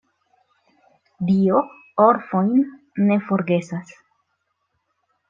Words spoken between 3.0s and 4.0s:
ne forgesas.